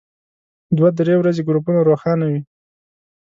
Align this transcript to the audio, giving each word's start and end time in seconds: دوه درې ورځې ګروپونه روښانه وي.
دوه 0.77 0.89
درې 0.99 1.13
ورځې 1.17 1.41
ګروپونه 1.47 1.79
روښانه 1.89 2.25
وي. 2.31 2.41